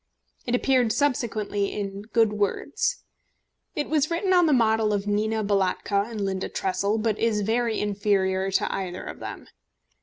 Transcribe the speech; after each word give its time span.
It 0.47 0.55
appeared 0.55 0.91
subsequently 0.91 1.71
in 1.79 2.01
Good 2.11 2.33
Words. 2.33 3.03
It 3.75 3.87
was 3.87 4.09
written 4.09 4.33
on 4.33 4.47
the 4.47 4.51
model 4.51 4.93
of 4.93 5.05
Nina 5.05 5.43
Balatka 5.43 6.09
and 6.09 6.19
Linda 6.21 6.49
Tressel, 6.49 6.97
but 6.97 7.19
is 7.19 7.41
very 7.41 7.79
inferior 7.79 8.49
to 8.49 8.73
either 8.73 9.03
of 9.03 9.19
them. 9.19 9.45